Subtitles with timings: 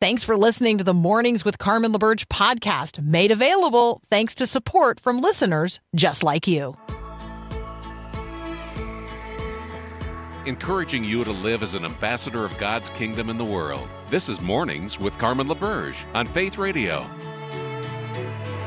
[0.00, 4.98] Thanks for listening to the Mornings with Carmen LaBerge podcast, made available thanks to support
[4.98, 6.74] from listeners just like you.
[10.46, 13.86] Encouraging you to live as an ambassador of God's kingdom in the world.
[14.08, 17.04] This is Mornings with Carmen LaBerge on Faith Radio.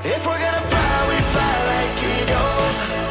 [0.03, 3.02] If we're gonna fly, we fly like eagles.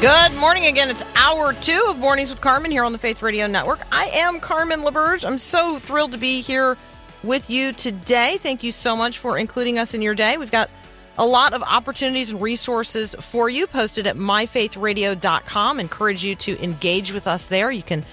[0.00, 0.88] Good morning again.
[0.88, 3.80] It's hour two of Mornings with Carmen here on the Faith Radio Network.
[3.92, 5.26] I am Carmen LaBerge.
[5.26, 6.78] I'm so thrilled to be here
[7.22, 8.38] with you today.
[8.38, 10.38] Thank you so much for including us in your day.
[10.38, 10.70] We've got
[11.18, 15.78] a lot of opportunities and resources for you posted at myfaithradio.com.
[15.78, 17.70] Encourage you to engage with us there.
[17.70, 18.06] You can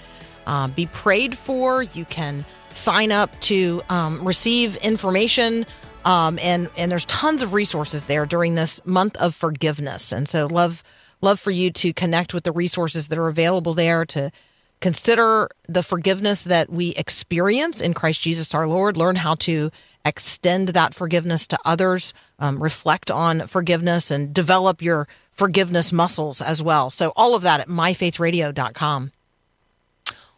[0.45, 1.83] uh, be prayed for.
[1.83, 2.43] You can
[2.73, 5.66] sign up to um, receive information.
[6.03, 10.11] Um, and and there's tons of resources there during this month of forgiveness.
[10.11, 10.83] And so love
[11.21, 14.31] love for you to connect with the resources that are available there to
[14.79, 18.97] consider the forgiveness that we experience in Christ Jesus our Lord.
[18.97, 19.71] Learn how to
[20.05, 22.13] extend that forgiveness to others.
[22.39, 26.89] Um, reflect on forgiveness and develop your forgiveness muscles as well.
[26.89, 29.11] So all of that at myfaithradio.com.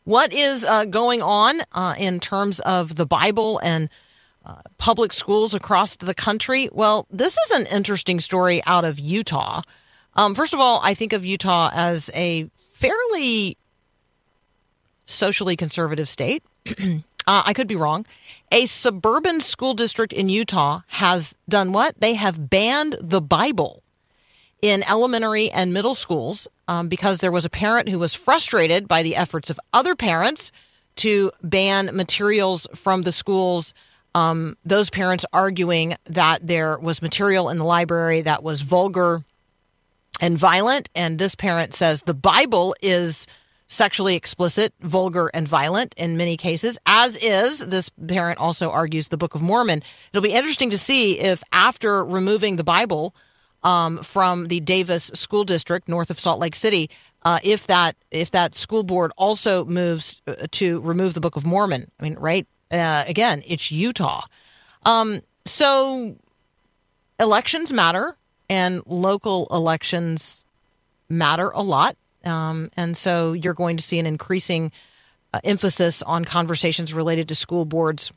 [0.06, 3.90] What is uh, going on uh, in terms of the Bible and
[4.46, 6.70] uh, public schools across the country?
[6.72, 9.62] Well, this is an interesting story out of Utah.
[10.20, 13.56] Um, first of all, I think of Utah as a fairly
[15.06, 16.44] socially conservative state.
[16.68, 18.06] uh, I could be wrong.
[18.52, 22.02] A suburban school district in Utah has done what?
[22.02, 23.82] They have banned the Bible
[24.62, 29.04] in elementary and middle schools um, because there was a parent who was frustrated by
[29.04, 30.52] the efforts of other parents
[30.98, 33.74] to ban materials from the schools.
[34.14, 39.24] Um, those parents arguing that there was material in the library that was vulgar
[40.20, 40.90] and violent.
[40.96, 43.28] And this parent says the Bible is
[43.70, 49.18] sexually explicit, vulgar, and violent in many cases, as is, this parent also argues, the
[49.18, 49.84] Book of Mormon.
[50.12, 53.16] It'll be interesting to see if after removing the Bible
[53.62, 56.90] um, from the Davis School District north of Salt Lake City,
[57.24, 61.46] uh, if that if that school board also moves uh, to remove the Book of
[61.46, 61.92] Mormon.
[62.00, 62.48] I mean, right?
[62.72, 64.26] Uh, again, it's Utah.
[64.84, 66.16] Um, so
[67.20, 68.16] elections matter
[68.50, 70.44] and local elections
[71.10, 71.96] matter a lot.
[72.26, 74.72] Um, and so you're going to see an increasing
[75.34, 78.12] uh, emphasis on conversations related to school boards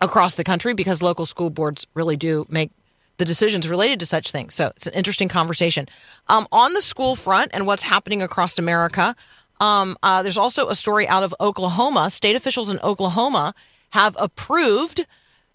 [0.00, 2.70] across the country because local school boards really do make
[3.18, 4.54] the decisions related to such things.
[4.54, 5.88] So it's an interesting conversation.
[6.28, 9.14] Um, on the school front and what's happening across America,
[9.60, 12.10] um, uh, there's also a story out of Oklahoma.
[12.10, 13.54] State officials in Oklahoma
[13.90, 15.04] have approved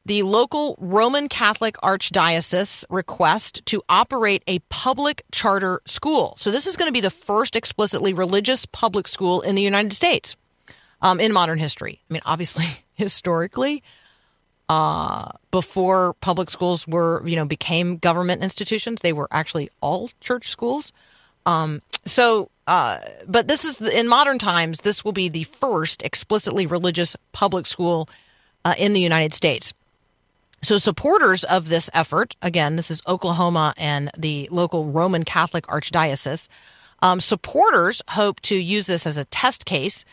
[0.06, 6.36] the local Roman Catholic Archdiocese request to operate a public charter school.
[6.38, 9.94] So, this is going to be the first explicitly religious public school in the United
[9.94, 10.36] States
[11.02, 12.02] um, in modern history.
[12.10, 13.84] I mean, obviously, historically,
[14.70, 20.50] uh, before public schools were, you know, became government institutions, they were actually all church
[20.50, 20.92] schools.
[21.46, 26.66] Um, so, uh, but this is in modern times, this will be the first explicitly
[26.66, 28.10] religious public school
[28.66, 29.74] uh, in the United States.
[30.64, 36.48] So, supporters of this effort, again, this is Oklahoma and the local Roman Catholic Archdiocese,
[37.02, 40.06] um, supporters hope to use this as a test case.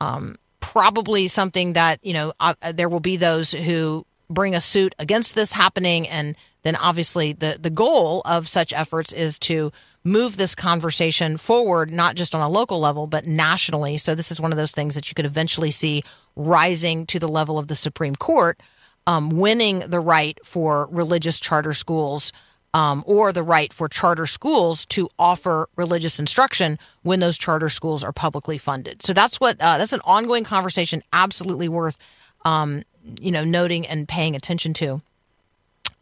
[0.00, 4.94] Um, probably something that, you know, uh, there will be those who bring a suit
[5.00, 6.06] against this happening.
[6.08, 9.72] And then obviously the, the goal of such efforts is to
[10.04, 13.96] move this conversation forward, not just on a local level, but nationally.
[13.96, 16.04] So, this is one of those things that you could eventually see
[16.36, 18.60] rising to the level of the Supreme Court
[19.08, 22.30] um, winning the right for religious charter schools
[22.74, 28.04] um, or the right for charter schools to offer religious instruction when those charter schools
[28.04, 29.02] are publicly funded.
[29.02, 31.96] So that's what uh, that's an ongoing conversation, absolutely worth
[32.44, 32.82] um,
[33.18, 35.00] you know noting and paying attention to.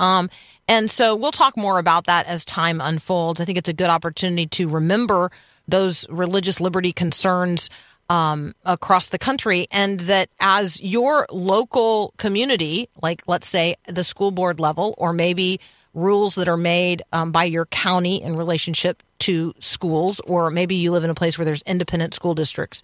[0.00, 0.29] Um,
[0.67, 3.41] and so we'll talk more about that as time unfolds.
[3.41, 5.31] I think it's a good opportunity to remember
[5.69, 7.70] those religious liberty concerns
[8.08, 14.31] um, across the country, and that as your local community, like let's say the school
[14.31, 15.61] board level, or maybe
[15.94, 20.93] rules that are made um, by your county in relationship to schools, or maybe you
[20.93, 22.82] live in a place where there's independent school districts,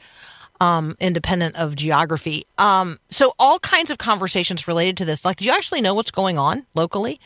[0.60, 2.46] um, independent of geography.
[2.56, 5.24] Um, so all kinds of conversations related to this.
[5.24, 7.20] Like, do you actually know what's going on locally?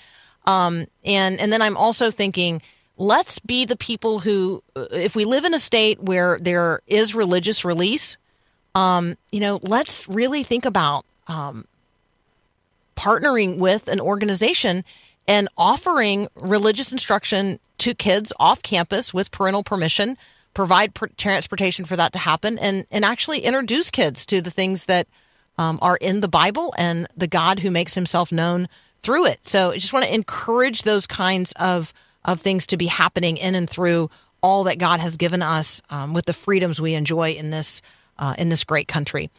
[0.44, 2.62] Um, and and then I'm also thinking
[2.96, 7.14] let's be the people who, uh, if we live in a state where there is
[7.14, 8.16] religious release,
[8.74, 11.66] um, you know, let's really think about um,
[12.96, 14.84] partnering with an organization
[15.28, 20.16] and offering religious instruction to kids off campus with parental permission,
[20.54, 24.86] provide pr- transportation for that to happen, and and actually introduce kids to the things
[24.86, 25.06] that
[25.58, 28.68] um, are in the Bible and the God who makes Himself known
[29.00, 29.46] through it.
[29.46, 31.92] So I just want to encourage those kinds of
[32.26, 34.10] of things to be happening in and through
[34.42, 37.80] all that God has given us um, with the freedoms we enjoy in this
[38.18, 39.30] uh, in this great country.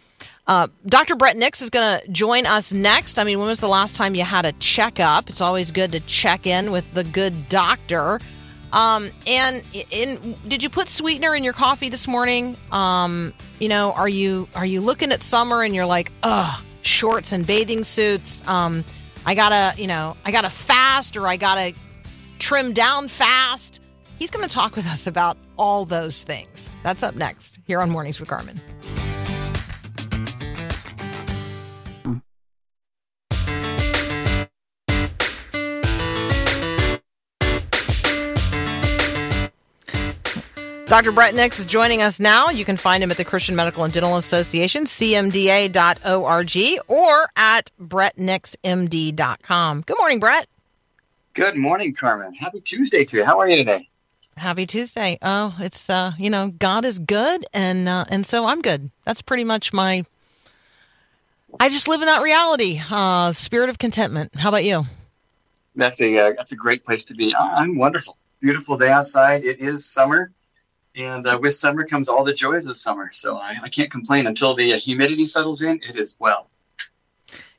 [0.46, 1.16] Uh, Dr.
[1.16, 3.20] Bret Nicks is going to join us next.
[3.20, 5.30] I mean, when was the last time you had a checkup?
[5.30, 8.20] It's always good to check in with the good doctor.
[8.72, 12.58] Um, and in, did you put sweetener in your coffee this morning?
[12.72, 17.32] Um, you know, are you are you looking at summer and you're like, ugh, shorts
[17.32, 18.42] and bathing suits?
[18.48, 18.84] Um,
[19.26, 21.74] I gotta, you know, I gotta fast or I gotta
[22.40, 23.82] trim down fast.
[24.20, 26.72] He's going to talk with us about all those things.
[26.84, 28.62] That's up next here on Mornings with Carmen.
[40.88, 41.12] Dr.
[41.12, 42.50] Bret Nicks is joining us now.
[42.50, 46.56] You can find him at the Christian Medical and Dental Association, cmda.org,
[46.88, 49.82] or at brettnixmd.com.
[49.82, 50.48] Good morning, Bret.
[51.38, 52.34] Good morning, Carmen.
[52.34, 53.24] Happy Tuesday to you.
[53.24, 53.88] How are you today?
[54.38, 55.20] Happy Tuesday.
[55.22, 58.90] Oh, it's uh, you know, God is good and uh, and so I'm good.
[59.06, 60.04] That's pretty much my
[61.60, 62.82] I just live in that reality.
[62.90, 64.36] Uh spirit of contentment.
[64.36, 64.86] How about you?
[65.76, 67.36] That's a uh, that's a great place to be.
[67.36, 68.18] I'm wonderful.
[68.42, 69.46] Beautiful day outside.
[69.46, 70.32] It is summer,
[70.96, 73.12] and uh, with summer comes all the joys of summer.
[73.12, 75.80] So I, I can't complain until the uh, humidity settles in.
[75.88, 76.50] It is well.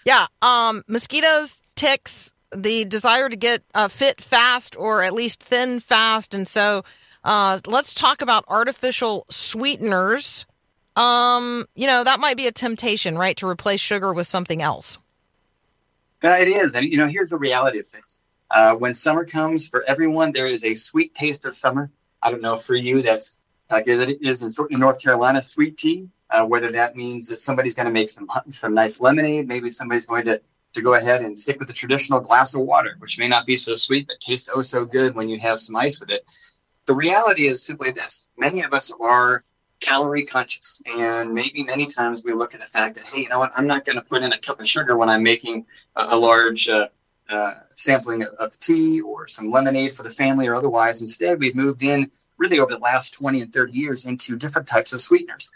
[0.04, 5.80] Yeah, um mosquitoes, ticks, the desire to get uh, fit fast or at least thin
[5.80, 6.84] fast and so
[7.24, 10.46] uh let's talk about artificial sweeteners.
[10.96, 14.98] Um, you know, that might be a temptation, right, to replace sugar with something else.
[16.24, 18.24] Uh, it is, and you know, here's the reality of things.
[18.50, 21.90] Uh, when summer comes for everyone, there is a sweet taste of summer.
[22.20, 26.08] I don't know for you, that's like it is in North Carolina, sweet tea.
[26.30, 30.06] Uh, whether that means that somebody's going to make some some nice lemonade, maybe somebody's
[30.06, 30.40] going to
[30.74, 33.56] to go ahead and stick with the traditional glass of water, which may not be
[33.56, 36.28] so sweet but tastes oh so good when you have some ice with it.
[36.86, 39.44] The reality is simply this: many of us are
[39.80, 43.38] calorie conscious, and maybe many times we look at the fact that hey, you know
[43.38, 43.52] what?
[43.56, 45.66] I'm not going to put in a cup of sugar when I'm making
[45.96, 46.88] a, a large uh,
[47.28, 51.00] uh, sampling of, of tea or some lemonade for the family or otherwise.
[51.00, 54.92] Instead, we've moved in really over the last 20 and 30 years into different types
[54.92, 55.50] of sweeteners.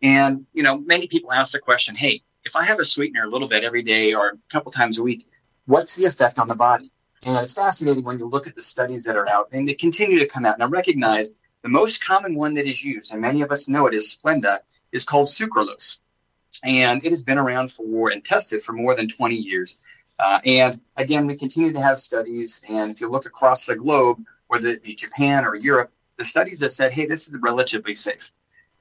[0.00, 3.28] And you know, many people ask the question, hey if I have a sweetener a
[3.28, 5.22] little bit every day or a couple times a week,
[5.66, 6.90] what's the effect on the body?
[7.22, 10.18] And it's fascinating when you look at the studies that are out and they continue
[10.18, 10.58] to come out.
[10.58, 13.92] Now, recognize the most common one that is used, and many of us know it
[13.92, 14.60] is Splenda,
[14.92, 15.98] is called sucralose.
[16.64, 19.80] And it has been around for and tested for more than 20 years.
[20.18, 22.64] Uh, and again, we continue to have studies.
[22.68, 26.62] And if you look across the globe, whether it be Japan or Europe, the studies
[26.62, 28.32] have said, hey, this is relatively safe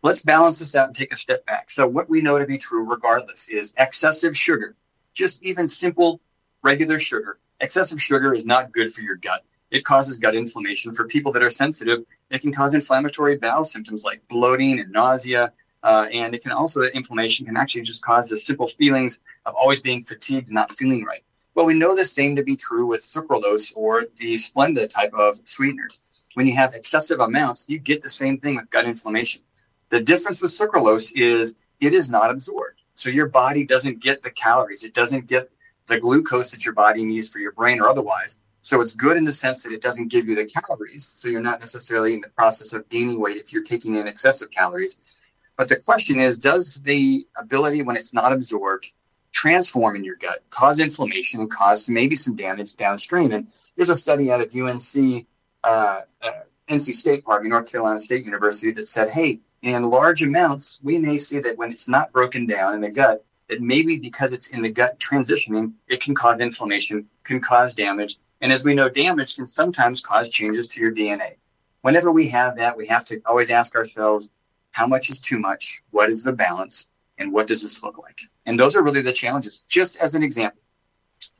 [0.03, 1.69] let's balance this out and take a step back.
[1.69, 4.75] So, what we know to be true, regardless, is excessive sugar,
[5.13, 6.19] just even simple
[6.63, 7.39] regular sugar.
[7.59, 9.44] Excessive sugar is not good for your gut.
[9.71, 10.94] It causes gut inflammation.
[10.94, 15.51] For people that are sensitive, it can cause inflammatory bowel symptoms like bloating and nausea.
[15.83, 19.81] Uh, and it can also, inflammation can actually just cause the simple feelings of always
[19.81, 21.24] being fatigued and not feeling right.
[21.55, 25.38] Well, we know the same to be true with sucralose or the Splenda type of
[25.45, 26.29] sweeteners.
[26.36, 29.41] When you have excessive amounts, you get the same thing with gut inflammation.
[29.89, 32.82] The difference with sucralose is it is not absorbed.
[32.94, 34.84] So your body doesn't get the calories.
[34.84, 35.50] It doesn't get
[35.88, 38.41] the glucose that your body needs for your brain or otherwise.
[38.62, 41.06] So it's good in the sense that it doesn't give you the calories.
[41.06, 44.51] So you're not necessarily in the process of gaining weight if you're taking in excessive
[44.51, 45.34] calories.
[45.58, 48.91] But the question is, does the ability when it's not absorbed
[49.32, 53.32] transform in your gut, cause inflammation, and cause maybe some damage downstream?
[53.32, 55.25] And there's a study out of UNC,
[55.63, 56.32] uh, uh,
[56.70, 61.17] NC State Park, North Carolina State University, that said, hey, in large amounts, we may
[61.17, 64.62] see that when it's not broken down in the gut, that maybe because it's in
[64.62, 68.17] the gut transitioning, it can cause inflammation, can cause damage.
[68.41, 71.36] And as we know, damage can sometimes cause changes to your DNA.
[71.81, 74.29] Whenever we have that, we have to always ask ourselves,
[74.71, 75.81] how much is too much?
[75.91, 76.91] What is the balance?
[77.17, 78.21] And what does this look like?
[78.45, 79.62] And those are really the challenges.
[79.62, 80.62] Just as an example,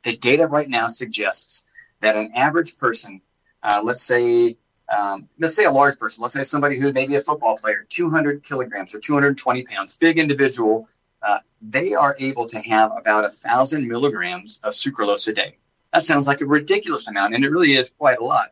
[0.04, 1.70] the data right now suggests
[2.02, 3.22] that an average person,
[3.64, 4.58] uh, let's say
[4.96, 7.86] um, let's say a large person, let's say somebody who may be a football player,
[7.90, 10.88] 200 kilograms or 220 pounds, big individual,
[11.22, 15.58] uh, they are able to have about a thousand milligrams of sucralose a day.
[15.94, 18.52] That sounds like a ridiculous amount, and it really is quite a lot.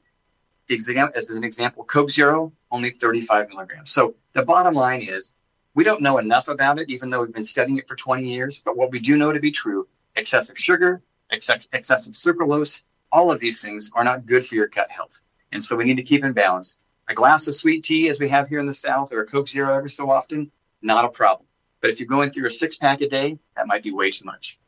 [0.70, 3.92] exam, as an example, Coke Zero, only 35 milligrams.
[3.92, 5.36] So the bottom line is
[5.74, 8.60] we don't know enough about it, even though we've been studying it for 20 years.
[8.63, 13.39] But what we do know to be true excessive sugar, excess, excessive sucralose, all of
[13.39, 15.24] these things are not good for your gut health.
[15.56, 16.84] And so we need to keep in balance.
[17.08, 19.48] A glass of sweet tea, as we have here in the South, or a Coke
[19.48, 21.48] Zero every so often, not a problem.
[21.80, 24.26] But if you're going through a six pack a day, that might be way too
[24.26, 24.60] much.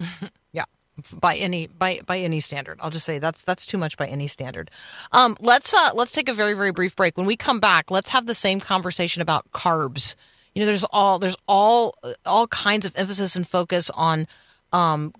[0.52, 0.64] yeah
[1.12, 2.78] by any by by any standard.
[2.80, 4.70] I'll just say that's that's too much by any standard.
[5.12, 7.16] Um, let's uh, let's take a very very brief break.
[7.16, 10.14] When we come back, let's have the same conversation about carbs.
[10.54, 14.28] You know, there's all there's all all kinds of emphasis and focus on
[14.72, 15.12] um,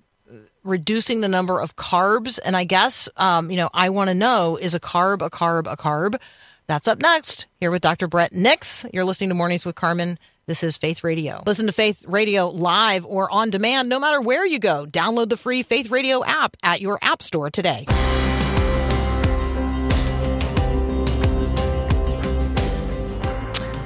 [0.64, 4.56] reducing the number of carbs, and I guess um, you know I want to know
[4.56, 6.20] is a carb a carb a carb.
[6.66, 8.08] That's up next here with Dr.
[8.08, 8.86] Bret Nicks.
[8.92, 10.18] You're listening to Mornings with Carmen.
[10.46, 11.42] This is Faith Radio.
[11.46, 14.86] Listen to Faith Radio live or on demand no matter where you go.
[14.86, 17.86] Download the free Faith Radio app at your app store today.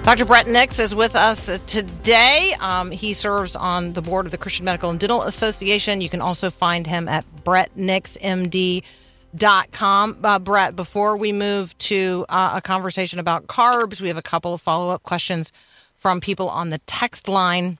[0.09, 0.25] Dr.
[0.25, 2.55] Bret Nicks is with us today.
[2.61, 6.01] Um, he serves on the board of the Christian Medical and Dental Association.
[6.01, 10.19] You can also find him at brettnixmd.com.
[10.25, 14.55] Uh, Bret, before we move to uh, a conversation about carbs, we have a couple
[14.55, 15.53] of follow up questions
[15.99, 17.79] from people on the text line.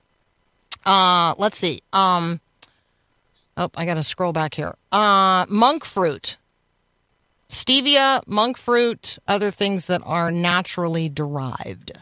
[0.85, 1.81] Uh, let's see.
[1.93, 2.41] Um,
[3.57, 4.75] oh, I got to scroll back here.
[4.91, 6.37] Uh, monk fruit,
[7.49, 11.93] stevia, monk fruit, other things that are naturally derived.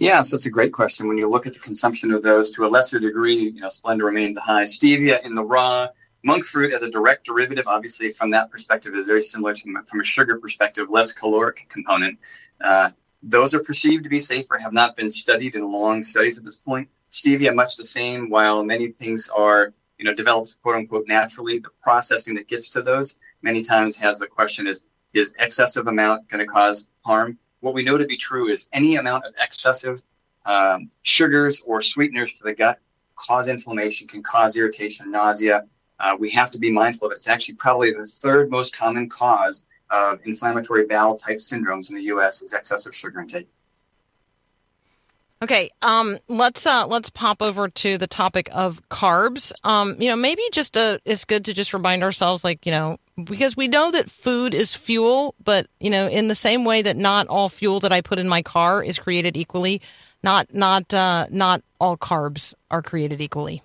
[0.00, 1.08] Yeah, so it's a great question.
[1.08, 4.02] When you look at the consumption of those to a lesser degree, you know, Splenda
[4.02, 4.62] remains a high.
[4.62, 5.88] Stevia in the raw,
[6.24, 10.00] monk fruit as a direct derivative, obviously from that perspective, is very similar to from
[10.00, 12.18] a sugar perspective, less caloric component.
[12.62, 12.88] Uh,
[13.22, 16.56] those are perceived to be safer, have not been studied in long studies at this
[16.56, 16.88] point.
[17.10, 21.68] Stevia, much the same, while many things are you know developed quote unquote naturally, the
[21.82, 26.40] processing that gets to those many times has the question is is excessive amount going
[26.40, 27.38] to cause harm?
[27.60, 30.02] What we know to be true is any amount of excessive
[30.46, 32.78] um, sugars or sweeteners to the gut
[33.20, 35.64] cause inflammation, can cause irritation, nausea.
[35.98, 37.16] Uh, we have to be mindful of it.
[37.16, 42.04] It's actually probably the third most common cause of inflammatory bowel type syndromes in the
[42.04, 42.42] U.S.
[42.42, 43.48] is excessive sugar intake.
[45.42, 49.52] Okay, um, let's uh, let's pop over to the topic of carbs.
[49.64, 52.98] Um, you know, maybe just uh, it's good to just remind ourselves, like you know,
[53.24, 56.96] because we know that food is fuel, but you know, in the same way that
[56.96, 59.80] not all fuel that I put in my car is created equally,
[60.22, 63.62] not not uh, not all carbs are created equally.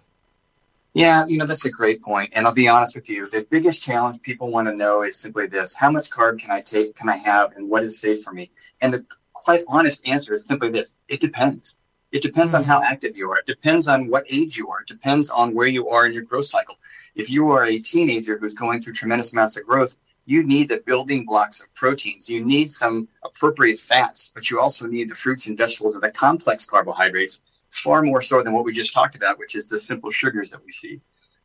[0.94, 2.00] Yeah, you know, that's a great.
[2.08, 5.46] And I'll be honest with you, the biggest challenge people want to know is simply
[5.46, 8.32] this how much carb can I take, can I have, and what is safe for
[8.32, 8.50] me?
[8.80, 11.78] And the quite honest answer is simply this it depends.
[12.14, 13.40] It depends on how active you are.
[13.40, 14.82] It depends on what age you are.
[14.82, 16.78] It depends on where you are in your growth cycle.
[17.16, 19.96] If you are a teenager who's going through tremendous amounts of growth,
[20.26, 22.30] you need the building blocks of proteins.
[22.30, 26.12] You need some appropriate fats, but you also need the fruits and vegetables and the
[26.12, 30.12] complex carbohydrates far more so than what we just talked about, which is the simple
[30.12, 31.00] sugars that we see.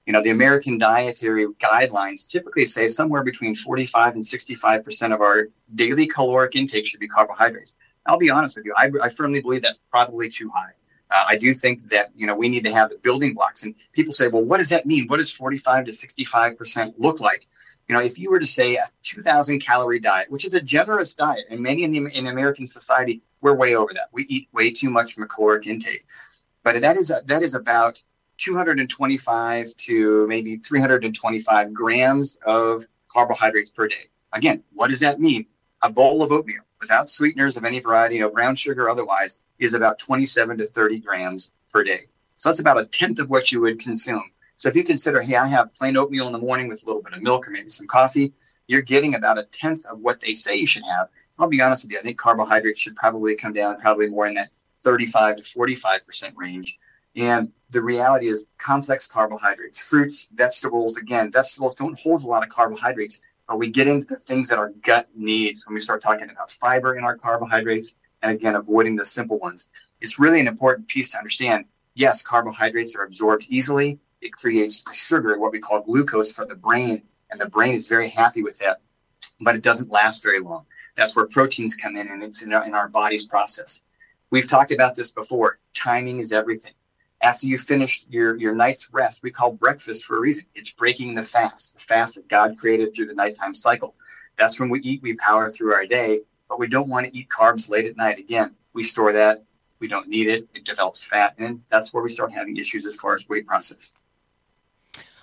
[0.07, 5.47] You know, the American dietary guidelines typically say somewhere between 45 and 65% of our
[5.75, 7.75] daily caloric intake should be carbohydrates.
[8.07, 10.73] I'll be honest with you, I, I firmly believe that's probably too high.
[11.11, 13.63] Uh, I do think that, you know, we need to have the building blocks.
[13.65, 15.07] And people say, well, what does that mean?
[15.09, 17.45] What does 45 to 65% look like?
[17.89, 21.15] You know, if you were to say a 2,000 calorie diet, which is a generous
[21.15, 24.09] diet, and many in, the, in American society, we're way over that.
[24.13, 26.05] We eat way too much from a caloric intake.
[26.63, 28.01] But that is, that is about
[28.37, 34.05] 225 to maybe 325 grams of carbohydrates per day.
[34.33, 35.47] Again, what does that mean?
[35.83, 39.75] A bowl of oatmeal without sweeteners of any variety, you know, brown sugar otherwise, is
[39.75, 42.07] about 27 to 30 grams per day.
[42.37, 44.31] So that's about a tenth of what you would consume.
[44.57, 47.03] So if you consider, hey, I have plain oatmeal in the morning with a little
[47.03, 48.33] bit of milk or maybe some coffee,
[48.67, 51.09] you're getting about a tenth of what they say you should have.
[51.39, 54.35] I'll be honest with you, I think carbohydrates should probably come down probably more in
[54.35, 56.79] that 35 to 45% range.
[57.17, 62.51] And the reality is complex carbohydrates, fruits, vegetables, again, vegetables don't hold a lot of
[62.51, 66.31] carbohydrates, but we get into the things that our gut needs when we start talking
[66.31, 69.71] about fiber in our carbohydrates and again, avoiding the simple ones.
[70.01, 71.65] It's really an important piece to understand.
[71.95, 73.99] Yes, carbohydrates are absorbed easily.
[74.21, 77.03] It creates sugar, what we call glucose for the brain,
[77.33, 78.83] and the brain is very happy with that,
[79.41, 80.65] but it doesn't last very long.
[80.95, 83.85] That's where proteins come in and it's in our, in our body's process.
[84.31, 85.59] We've talked about this before.
[85.75, 86.75] Timing is everything.
[87.23, 90.45] After you finish your, your night's rest, we call breakfast for a reason.
[90.55, 93.95] It's breaking the fast, the fast that God created through the nighttime cycle.
[94.37, 97.29] That's when we eat, we power through our day, but we don't want to eat
[97.29, 98.19] carbs late at night.
[98.19, 99.45] Again, we store that.
[99.81, 100.49] We don't need it.
[100.55, 101.35] It develops fat.
[101.37, 103.93] And that's where we start having issues as far as weight process.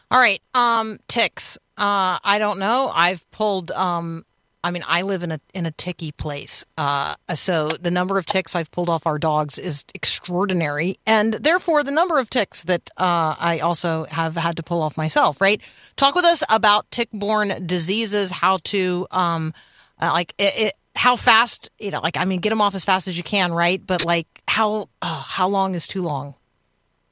[0.09, 0.41] All right.
[0.53, 1.57] Um, ticks.
[1.77, 2.91] Uh, I don't know.
[2.93, 4.23] I've pulled um,
[4.67, 8.25] I mean, I live in a in a ticky place, uh, so the number of
[8.25, 12.89] ticks I've pulled off our dogs is extraordinary, and therefore the number of ticks that
[12.97, 15.39] uh, I also have had to pull off myself.
[15.39, 15.61] Right?
[15.95, 19.53] Talk with us about tick-borne diseases, how to um,
[20.01, 22.83] uh, like it, it, how fast you know, like I mean, get them off as
[22.83, 23.81] fast as you can, right?
[23.85, 26.35] But like how oh, how long is too long?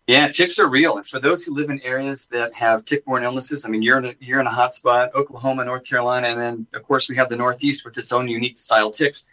[0.08, 0.98] Yeah, ticks are real.
[0.98, 4.06] And for those who live in areas that have tick-borne illnesses, I mean, you're in
[4.06, 7.28] a, you're in a hot spot, Oklahoma, North Carolina, and then of course we have
[7.28, 9.32] the Northeast with its own unique style ticks.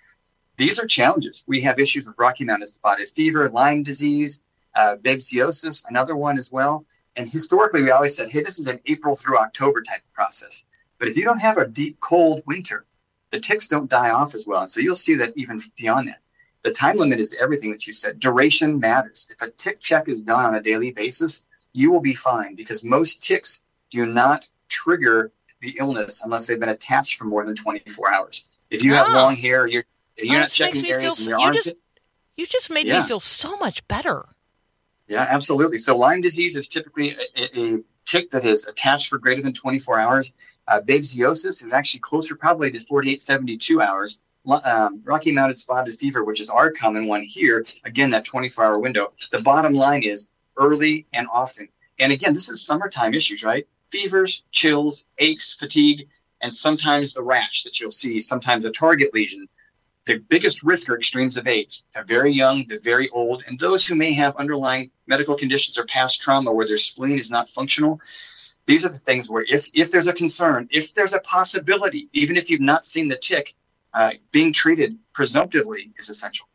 [0.56, 1.44] These are challenges.
[1.46, 6.50] We have issues with Rocky Mountain spotted fever, Lyme disease, uh, babesiosis, another one as
[6.50, 6.86] well.
[7.16, 10.64] And historically, we always said, hey, this is an April through October type of process.
[10.98, 12.86] But if you don't have a deep, cold winter,
[13.30, 14.60] the ticks don't die off as well.
[14.60, 16.20] And so you'll see that even beyond that.
[16.64, 18.18] The time limit is everything that you said.
[18.20, 19.28] Duration matters.
[19.30, 22.84] If a tick check is done on a daily basis, you will be fine because
[22.84, 28.12] most ticks do not trigger the illness unless they've been attached for more than 24
[28.12, 28.48] hours.
[28.70, 29.12] If you have Oh.
[29.12, 29.84] long hair, you're,
[30.16, 31.64] you're Oh, not checking me feel areas in your you armpit.
[31.64, 31.84] just-
[32.36, 33.02] You just made Yeah.
[33.02, 34.24] me feel so much better.
[35.06, 35.76] Yeah, absolutely.
[35.78, 39.52] So Lyme disease is typically a, a, a tick that is attached for greater than
[39.52, 40.32] 24 hours.
[40.66, 44.22] Uh, babesiosis is actually closer probably to 48, 72 hours.
[44.48, 48.78] Um, Rocky Mountain spotted fever, which is our common one here, again, that 24 hour
[48.78, 49.12] window.
[49.30, 51.68] The bottom line is early and often.
[51.98, 53.66] And again, this is summertime issues, right?
[53.90, 56.08] Fevers, chills, aches, fatigue,
[56.40, 59.46] and sometimes the rash that you'll see, sometimes a target lesion.
[60.06, 63.86] The biggest risk are extremes of age, the very young, the very old, and those
[63.86, 68.00] who may have underlying medical conditions or past trauma where their spleen is not functional.
[68.66, 72.36] These are the things where if, if there's a concern, if there's a possibility, even
[72.36, 73.54] if you've not seen the tick,
[73.94, 76.48] uh, being treated presumptively is essential.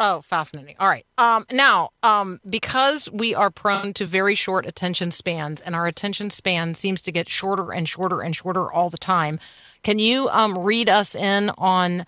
[0.00, 0.76] Oh, fascinating.
[0.78, 1.04] All right.
[1.18, 6.30] Um, now, um, because we are prone to very short attention spans, and our attention
[6.30, 9.40] span seems to get shorter and shorter and shorter all the time,
[9.82, 12.06] can you um, read us in on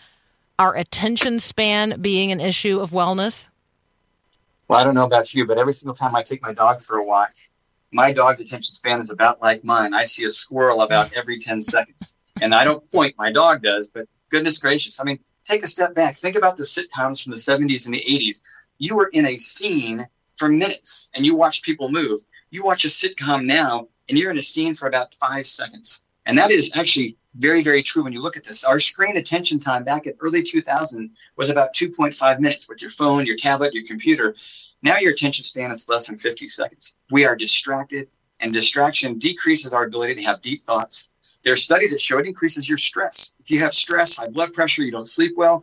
[0.59, 3.49] our attention span being an issue of wellness?
[4.69, 6.99] Well, I don't know about you, but every single time I take my dog for
[6.99, 7.33] a walk,
[7.91, 9.95] my dog's attention span is about like mine.
[9.95, 12.15] I see a squirrel about every 10 seconds.
[12.40, 15.00] And I don't point, my dog does, but goodness gracious.
[15.00, 16.16] I mean, take a step back.
[16.16, 18.40] Think about the sitcoms from the 70s and the 80s.
[18.78, 22.21] You were in a scene for minutes and you watch people move.
[22.50, 26.06] You watch a sitcom now and you're in a scene for about five seconds.
[26.26, 28.64] And that is actually very, very true when you look at this.
[28.64, 33.26] Our screen attention time back in early 2000 was about 2.5 minutes with your phone,
[33.26, 34.34] your tablet, your computer.
[34.82, 36.97] Now your attention span is less than 50 seconds.
[37.10, 38.08] We are distracted,
[38.40, 41.09] and distraction decreases our ability to have deep thoughts.
[41.42, 43.34] There are studies that show it increases your stress.
[43.40, 45.62] If you have stress, high blood pressure, you don't sleep well,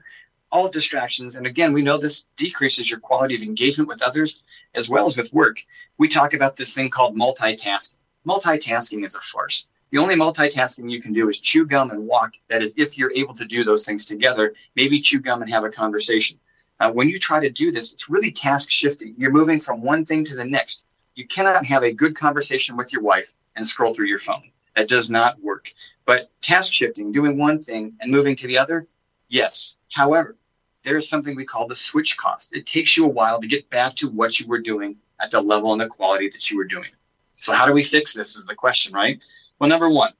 [0.52, 1.36] all distractions.
[1.36, 5.16] And again, we know this decreases your quality of engagement with others as well as
[5.16, 5.60] with work.
[5.98, 7.98] We talk about this thing called multitasking.
[8.26, 9.70] Multitasking is a farce.
[9.90, 12.34] The only multitasking you can do is chew gum and walk.
[12.50, 15.64] That is, if you're able to do those things together, maybe chew gum and have
[15.64, 16.40] a conversation.
[16.80, 19.16] Uh, when you try to do this, it's really task shifting.
[19.18, 20.88] You're moving from one thing to the next.
[21.16, 24.52] You cannot have a good conversation with your wife and scroll through your phone.
[24.78, 25.74] That does not work.
[26.06, 28.88] But task shifting, doing one thing and moving to the other,
[29.28, 29.80] yes.
[29.92, 30.38] However,
[30.84, 32.56] there is something we call the switch cost.
[32.56, 35.42] It takes you a while to get back to what you were doing at the
[35.42, 36.92] level and the quality that you were doing.
[37.34, 38.36] So, how do we fix this?
[38.36, 39.20] Is the question, right?
[39.58, 40.14] Well, number one,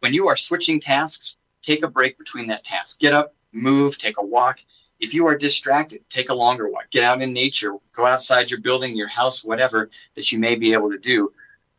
[0.00, 3.00] when you are switching tasks, take a break between that task.
[3.00, 4.58] Get up, move, take a walk.
[5.00, 6.90] If you are distracted, take a longer walk.
[6.90, 10.74] Get out in nature, go outside your building, your house, whatever that you may be
[10.74, 11.32] able to do.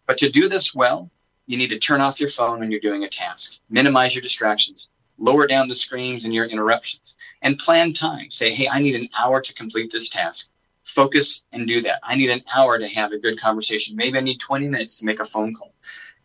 [0.07, 1.11] But to do this well,
[1.45, 4.91] you need to turn off your phone when you're doing a task, minimize your distractions,
[5.17, 8.31] lower down the screens and your interruptions, and plan time.
[8.31, 10.51] Say, hey, I need an hour to complete this task.
[10.83, 11.99] Focus and do that.
[12.03, 13.95] I need an hour to have a good conversation.
[13.95, 15.73] Maybe I need 20 minutes to make a phone call.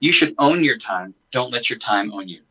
[0.01, 1.15] You should own your time.
[1.33, 2.43] Don't let your time own you.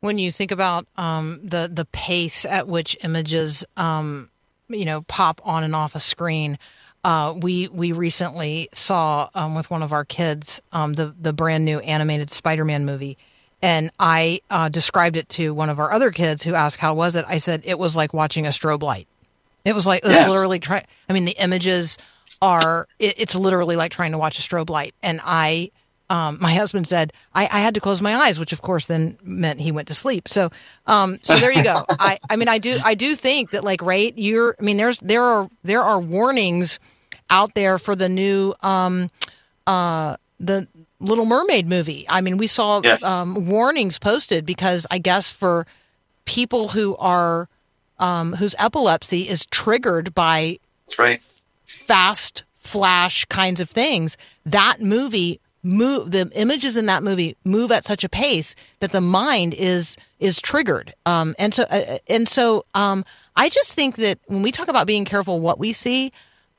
[0.00, 4.28] When you think about um, the the pace at which images, um,
[4.68, 6.58] you know, pop on and off a screen,
[7.04, 11.64] uh, we we recently saw um, with one of our kids um, the the brand
[11.64, 13.18] new animated Spider-Man movie,
[13.62, 17.14] and I uh, described it to one of our other kids who asked how was
[17.16, 17.24] it.
[17.28, 19.06] I said it was like watching a strobe light.
[19.64, 20.30] It was like it was Yes.
[20.30, 20.84] literally try.
[21.08, 21.98] I mean, the images
[22.42, 22.88] are.
[22.98, 25.70] It, it's literally like trying to watch a strobe light, and I.
[26.10, 29.16] Um, my husband said I, I had to close my eyes, which of course then
[29.22, 30.28] meant he went to sleep.
[30.28, 30.50] So,
[30.86, 31.86] um, so there you go.
[31.88, 34.98] I, I mean, I do, I do think that like, right, you're, I mean, there's,
[35.00, 36.78] there are, there are warnings
[37.30, 39.10] out there for the new, um,
[39.66, 40.66] uh, the
[41.00, 42.06] Little Mermaid movie.
[42.08, 43.02] I mean, we saw Yes.
[43.02, 45.66] um, warnings posted because I guess for
[46.24, 47.48] people who are,
[47.98, 51.22] um, whose epilepsy is triggered by That's right.
[51.86, 57.86] fast flash kinds of things, that movie move the images in that movie move at
[57.86, 62.66] such a pace that the mind is is triggered um, and so uh, and so
[62.74, 63.02] um,
[63.36, 66.12] i just think that when we talk about being careful what we see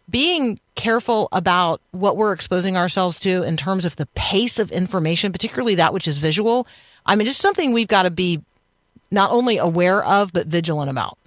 [0.10, 5.32] being careful about what we're exposing ourselves to in terms of the pace of information
[5.32, 6.68] particularly that which is visual
[7.06, 8.42] i mean just something we've got to be
[9.12, 11.18] not only aware of but vigilant about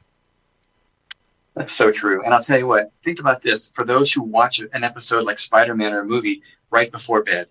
[1.55, 2.25] That's so true.
[2.25, 3.71] And I'll tell you what, think about this.
[3.73, 7.49] For those who watch an episode like Spider Man or a movie right before bed,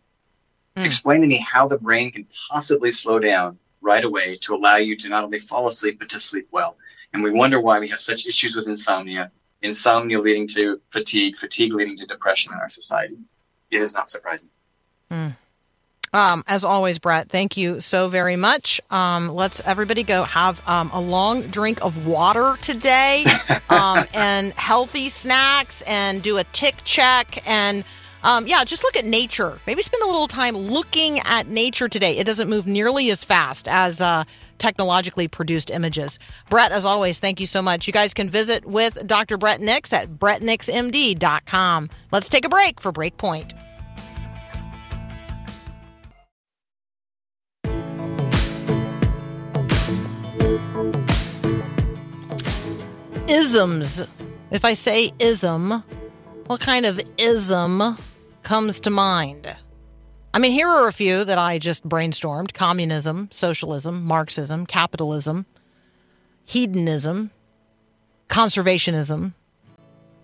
[0.78, 0.86] Hmm.
[0.86, 4.96] explain to me how the brain can possibly slow down right away to allow you
[4.98, 6.78] to not only fall asleep, but to sleep well.
[7.12, 11.74] And we wonder why we have such issues with insomnia, insomnia leading to fatigue, fatigue
[11.74, 13.18] leading to depression in our society.
[13.72, 14.50] It is not surprising.
[16.14, 18.80] Um, as always, Bret, thank you so very much.
[18.90, 23.26] Um, let's everybody go have um, a long drink of water today
[23.70, 27.84] um, and healthy snacks and do a tick check and
[28.24, 29.60] um, yeah, just look at nature.
[29.68, 32.18] Maybe spend a little time looking at nature today.
[32.18, 34.24] It doesn't move nearly as fast as uh,
[34.58, 36.20] technologically produced images.
[36.50, 37.88] Bret, as always, thank you so much.
[37.88, 39.38] You guys can visit with Dr.
[39.38, 41.90] Bret Nicks at brettnixmd.com.
[42.12, 43.54] Let's take a break for Breakpoint.
[53.28, 54.02] isms.
[54.52, 55.84] If I say ism,
[56.48, 57.98] what kind of ism
[58.44, 59.54] comes to mind?
[60.34, 65.46] I mean, here are a few that I just brainstormed communism, socialism, Marxism, capitalism,
[66.46, 67.32] hedonism,
[68.30, 69.34] conservationism,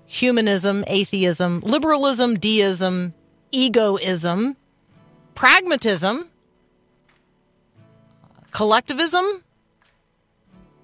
[0.06, 3.14] humanism, atheism, liberalism, deism,
[3.52, 4.56] egoism,
[5.36, 6.30] pragmatism,
[8.52, 9.44] collectivism,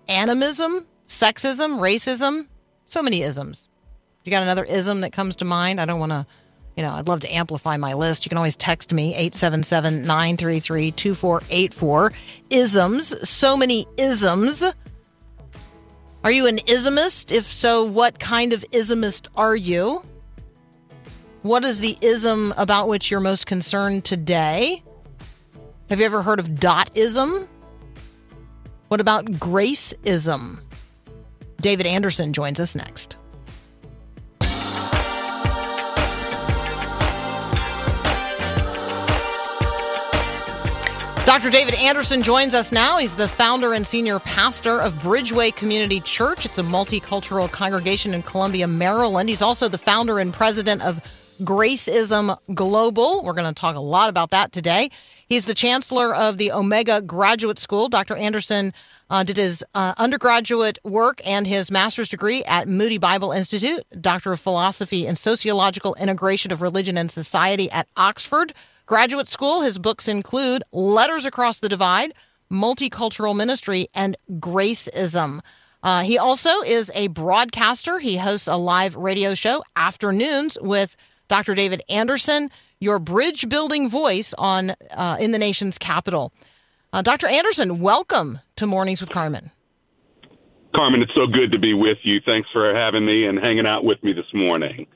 [0.10, 2.47] animism, sexism, racism,
[2.88, 3.68] so many isms.
[4.23, 5.79] You got another ism that comes to mind?
[5.79, 6.25] I don't want to,
[6.75, 8.25] you know, I'd love to amplify my list.
[8.25, 12.12] You can always text me 877 933 2484.
[12.49, 14.63] Isms, so many isms.
[16.23, 17.32] Are you an ismist?
[17.32, 20.03] If so, what kind of ismist are you?
[21.41, 24.84] What is the ism about which you're most concerned today?
[25.89, 27.47] Have you ever heard of dotism?
[28.89, 30.60] What about gracism?
[31.62, 33.15] David Anderson joins us next.
[41.29, 41.51] Dr.
[41.51, 42.97] David Anderson joins us now.
[42.97, 46.43] He's the founder and senior pastor of Bridgeway Community Church.
[46.43, 49.29] It's a multicultural congregation in Columbia, Maryland.
[49.29, 50.99] He's also the founder and president of
[51.41, 53.23] Gracism Global.
[53.23, 54.89] We're going to talk a lot about that today.
[55.27, 57.89] He's the chancellor of the Omega Graduate School.
[57.89, 58.15] Dr.
[58.15, 58.73] Anderson
[59.11, 64.31] uh, did his uh, undergraduate work and his master's degree at Moody Bible Institute, Doctor
[64.33, 68.51] of Philosophy and Sociological Integration of Religion and Society at Oxford
[68.89, 69.62] Graduate School.
[69.62, 72.12] His books include Letters Across the Divide,
[72.52, 75.41] Multicultural Ministry, and Gracism.
[75.84, 77.99] Uh, he also is a broadcaster.
[77.99, 80.97] He hosts a live radio show, Afternoons, with
[81.28, 81.54] Dr.
[81.54, 82.49] David Anderson,
[82.80, 86.34] your bridge building voice on uh, in the nation's capital.
[86.91, 87.28] Uh, Dr.
[87.28, 89.52] Anderson, welcome to Mornings with Carmen.
[90.73, 92.21] Carmen, it's so good to be with you.
[92.25, 94.88] Thanks for having me and hanging out with me this morning.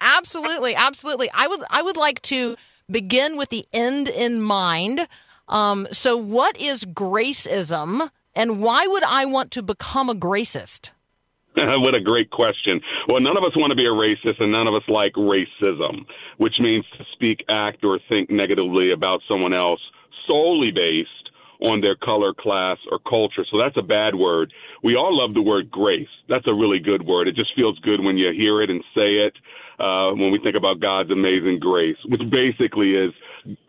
[0.00, 1.30] Absolutely, absolutely.
[1.34, 2.56] I would I would like to
[2.92, 5.08] begin with the end in mind.
[5.48, 10.92] Um, so, what is gracism, and why would I want to become a gracist?
[11.54, 12.80] what a great question.
[13.08, 16.06] Well, none of us want to be a racist, and none of us like racism,
[16.38, 19.80] which means to speak, act, or think negatively about someone else
[20.26, 23.44] solely based on their color, class, or culture.
[23.50, 24.52] So that's a bad word.
[24.82, 26.08] We all love the word grace.
[26.28, 27.28] That's a really good word.
[27.28, 29.34] It just feels good when you hear it and say it.
[29.78, 33.12] Uh, when we think about God's amazing grace, which basically is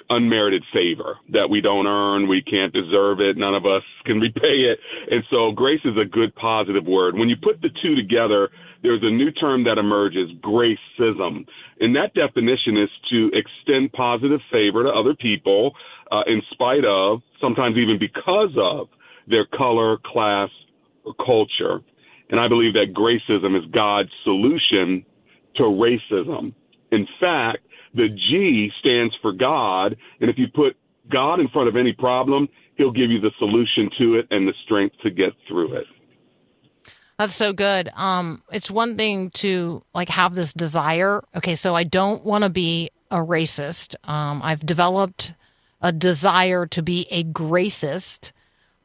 [0.09, 4.61] unmerited favor that we don't earn, we can't deserve it, none of us can repay
[4.61, 4.79] it.
[5.11, 7.17] And so grace is a good positive word.
[7.17, 8.49] When you put the two together,
[8.81, 11.47] there's a new term that emerges, gracism.
[11.79, 15.75] And that definition is to extend positive favor to other people
[16.11, 18.89] uh, in spite of, sometimes even because of,
[19.25, 20.49] their color, class,
[21.05, 21.81] or culture.
[22.29, 25.05] And I believe that gracism is God's solution
[25.55, 26.53] to racism.
[26.91, 27.59] In fact,
[27.93, 30.75] the G stands for God, and if you put
[31.09, 34.53] God in front of any problem, He'll give you the solution to it and the
[34.63, 35.85] strength to get through it.
[37.19, 37.89] That's so good.
[37.95, 41.23] Um, it's one thing to like have this desire.
[41.35, 43.95] Okay, so I don't want to be a racist.
[44.09, 45.33] Um, I've developed
[45.81, 48.31] a desire to be a gracist.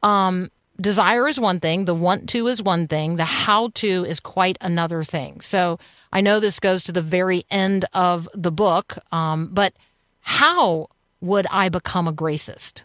[0.03, 0.51] Um,
[0.81, 1.87] desire is one thing.
[1.87, 3.17] The want to is one thing.
[3.17, 5.41] The how to is quite another thing.
[5.41, 5.79] So
[6.13, 9.75] I know this goes to the very end of the book, um, but
[10.21, 10.89] how
[11.21, 12.83] would I become a gracist?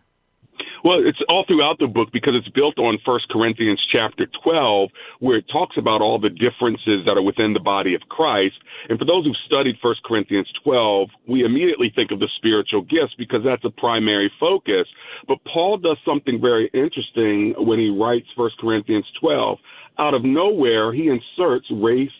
[0.83, 5.37] Well, it's all throughout the book because it's built on First Corinthians chapter 12, where
[5.37, 8.55] it talks about all the differences that are within the body of Christ.
[8.89, 13.13] And for those who've studied First Corinthians 12, we immediately think of the spiritual gifts
[13.17, 14.85] because that's a primary focus.
[15.25, 19.59] But Paul does something very interesting when he writes First Corinthians 12.
[19.99, 22.11] Out of nowhere, he inserts race,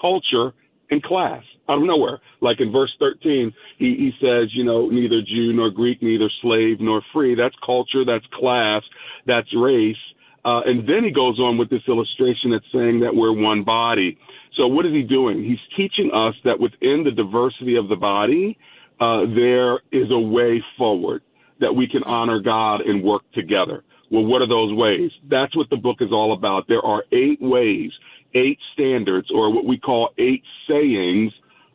[0.00, 0.52] culture,
[0.90, 2.20] and class out of nowhere.
[2.40, 6.80] Like in verse 13, he, he says, you know, neither Jew nor Greek, neither slave
[6.80, 7.34] nor free.
[7.34, 8.82] That's culture, that's class,
[9.24, 9.96] that's race.
[10.44, 14.16] Uh, and then he goes on with this illustration that's saying that we're one body.
[14.54, 15.42] So what is he doing?
[15.42, 18.56] He's teaching us that within the diversity of the body,
[19.00, 21.22] uh, there is a way forward
[21.58, 23.82] that we can honor God and work together.
[24.10, 25.10] Well, what are those ways?
[25.28, 26.68] That's what the book is all about.
[26.68, 27.90] There are eight ways,
[28.36, 31.32] eight standards, or what we call eight sayings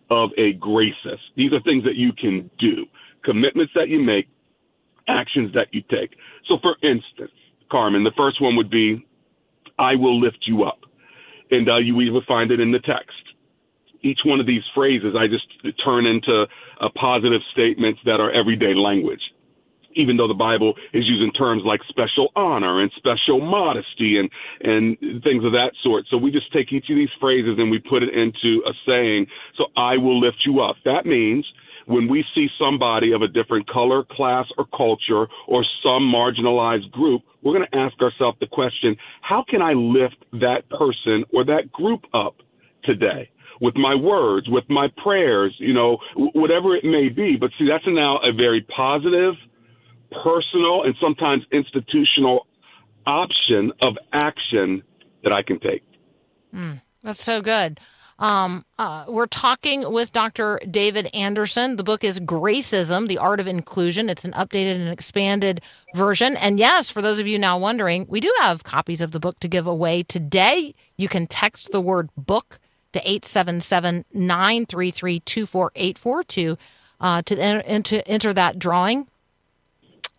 [0.09, 1.21] of a gracist.
[1.35, 2.85] These are things that you can do,
[3.23, 4.27] commitments that you make,
[5.07, 6.15] actions that you take.
[6.47, 7.31] So, for instance,
[7.69, 9.05] Carmen, the first one would be,
[9.79, 10.85] I will lift you up.
[11.49, 13.17] And uh, you even find it in the text.
[14.01, 15.47] Each one of these phrases, I just
[15.83, 16.47] turn into
[16.79, 19.30] uh, positive statements that are everyday language
[19.95, 24.29] even though the Bible is using terms like special honor and special modesty and,
[24.61, 26.05] and things of that sort.
[26.09, 29.27] So we just take each of these phrases and we put it into a saying.
[29.55, 30.77] So I will lift you up.
[30.85, 31.45] That means
[31.85, 37.23] when we see somebody of a different color, class, or culture, or some marginalized group,
[37.41, 41.71] we're going to ask ourselves the question, how can I lift that person or that
[41.71, 42.35] group up
[42.83, 43.29] today?
[43.59, 47.35] With my words, with my prayers, you know, whatever it may be.
[47.35, 49.35] But see, that's now a very positive,
[50.11, 52.47] personal and sometimes institutional
[53.05, 54.83] option of action
[55.23, 55.83] that I can take.
[56.53, 57.79] Mm, that's so good.
[58.19, 60.59] Um, uh, we're talking with Dr.
[60.69, 61.77] David Anderson.
[61.77, 64.09] The book is Gracism, The Art of Inclusion.
[64.09, 65.59] It's an updated and expanded
[65.95, 66.37] version.
[66.37, 69.39] And yes, for those of you now wondering, we do have copies of the book
[69.39, 70.75] to give away today.
[70.97, 72.59] You can text the word book
[72.93, 76.57] to 877 933 2484 to
[76.99, 79.07] uh, to enter that drawing.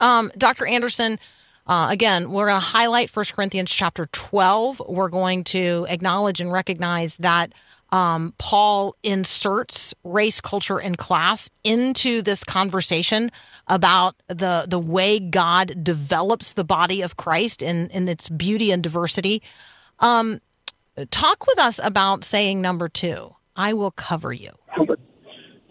[0.03, 0.67] Um, Dr.
[0.67, 1.19] Anderson,
[1.67, 4.83] uh, again, we're going to highlight 1 Corinthians chapter 12.
[4.89, 7.53] We're going to acknowledge and recognize that
[7.93, 13.31] um, Paul inserts race, culture, and class into this conversation
[13.69, 18.83] about the the way God develops the body of Christ in in its beauty and
[18.83, 19.43] diversity.
[20.01, 20.41] Um,
[21.11, 23.37] talk with us about saying number two.
[23.57, 24.51] I will cover you.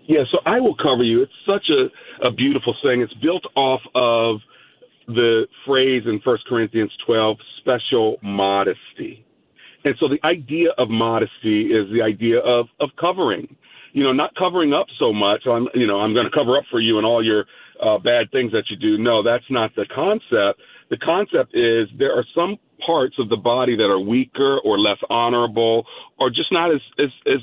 [0.08, 1.24] Yeah, so I will cover you.
[1.24, 1.90] It's such a,
[2.22, 3.02] a beautiful thing.
[3.02, 4.42] It's built off of
[5.08, 9.26] the phrase in 1 Corinthians 12, special modesty.
[9.84, 13.56] And so the idea of modesty is the idea of, of covering,
[13.94, 15.48] you know, not covering up so much.
[15.48, 17.46] I'm, you know, I'm going to cover up for you and all your
[17.80, 18.98] uh, bad things that you do.
[18.98, 20.62] No, that's not the concept.
[20.90, 24.98] The concept is there are some parts of the body that are weaker or less
[25.10, 25.86] honorable
[26.20, 27.40] or just not as, as, as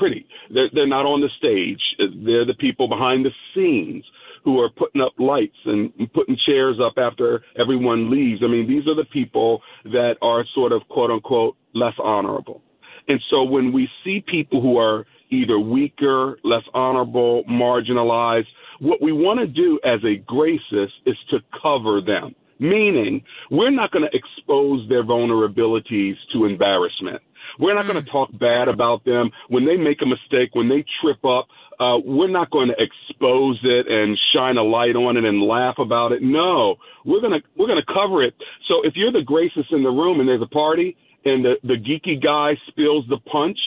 [0.00, 0.26] pretty.
[0.48, 1.94] They're, they're not on the stage.
[1.98, 4.02] They're the people behind the scenes
[4.44, 8.42] who are putting up lights and putting chairs up after everyone leaves.
[8.42, 12.62] I mean, these are the people that are sort of quote unquote less honorable.
[13.08, 19.12] And so when we see people who are either weaker, less honorable, marginalized, what we
[19.12, 22.34] want to do as a gracist is to cover them.
[22.58, 27.22] Meaning, we're not going to expose their vulnerabilities to embarrassment.
[27.58, 27.92] We're not mm.
[27.92, 31.48] going to talk bad about them when they make a mistake, when they trip up.
[31.78, 35.78] Uh, we're not going to expose it and shine a light on it and laugh
[35.78, 36.22] about it.
[36.22, 38.34] No, we're gonna we're gonna cover it.
[38.68, 41.76] So if you're the gracist in the room and there's a party and the, the
[41.76, 43.58] geeky guy spills the punch,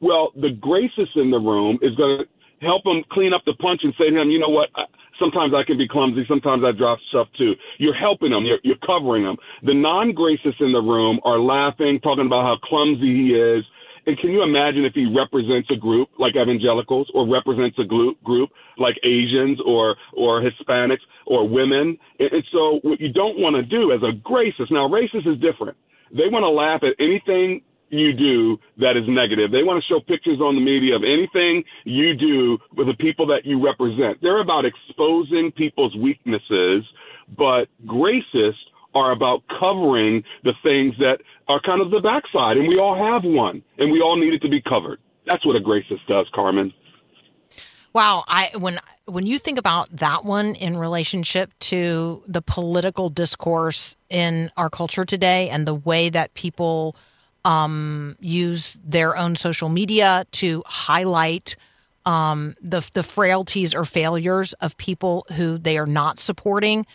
[0.00, 2.28] well, the gracist in the room is going to
[2.60, 4.70] help him clean up the punch and say to him, you know what,
[5.18, 6.24] sometimes I can be clumsy.
[6.28, 7.54] Sometimes I drop stuff too.
[7.78, 8.44] You're helping them.
[8.44, 9.36] You're, you're covering them.
[9.62, 13.64] The non-gracists in the room are laughing, talking about how clumsy he is.
[14.06, 18.50] And can you imagine if he represents a group like evangelicals or represents a group,
[18.76, 21.98] like Asians or, or Hispanics or women?
[22.20, 25.38] And, and so what you don't want to do as a gracist, now racist is
[25.38, 25.76] different.
[26.12, 27.62] They want to laugh at anything
[27.98, 29.50] you do that is negative.
[29.50, 33.26] They want to show pictures on the media of anything you do with the people
[33.26, 34.20] that you represent.
[34.22, 36.84] They're about exposing people's weaknesses,
[37.36, 38.60] but gracists
[38.94, 42.56] are about covering the things that are kind of the backside.
[42.56, 45.00] And we all have one, and we all need it to be covered.
[45.26, 46.72] That's what a gracist does, Carmen.
[47.92, 53.94] Wow, I when when you think about that one in relationship to the political discourse
[54.10, 56.96] in our culture today and the way that people
[57.44, 61.56] um, use their own social media to highlight
[62.06, 66.86] um, the the frailties or failures of people who they are not supporting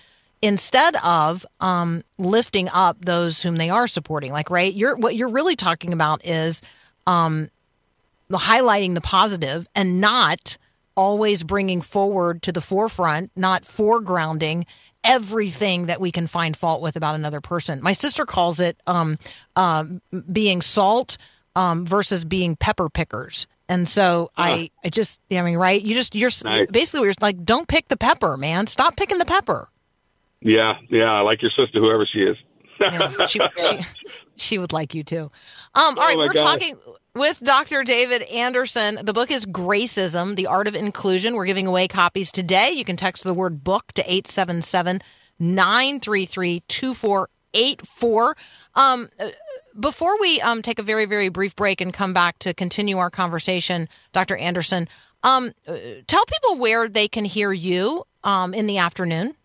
[0.42, 4.32] instead of um, lifting up those whom they are supporting.
[4.32, 6.62] Like, right, you're what you're really talking about is
[7.08, 7.50] um,
[8.30, 10.58] the highlighting the positive and not
[10.96, 14.66] always bringing forward to the forefront, not foregrounding
[15.04, 17.82] everything that we can find fault with about another person.
[17.82, 19.18] My sister calls it um,
[19.56, 19.86] uh,
[20.32, 21.18] being salt
[21.56, 23.48] um, versus being pepper pickers.
[23.68, 25.82] And so I, I just, I mean, right?
[25.82, 26.68] You just, you're Nice.
[26.72, 28.68] basically, you're like, don't pick the pepper, man.
[28.68, 29.70] Stop picking the pepper.
[30.42, 32.38] Yeah, yeah, I like your sister, whoever she is.
[32.80, 33.80] Yeah, she, she,
[34.38, 35.30] she would like you too.
[35.76, 36.54] Um, all right, Oh my we're God.
[36.54, 36.78] talking
[37.16, 37.84] with Dr.
[37.84, 39.00] David Anderson.
[39.04, 41.36] The book is Gracism, The Art of Inclusion.
[41.36, 42.72] We're giving away copies today.
[42.72, 45.02] You can text the word book to 877
[45.40, 48.38] 933 2484.
[48.76, 49.30] Um, uh,
[49.80, 53.10] before we um, take a very, very brief break and come back to continue our
[53.10, 54.36] conversation, Dr.
[54.36, 54.88] Anderson,
[55.24, 59.36] um, uh, tell people where they can hear you um, in the afternoon.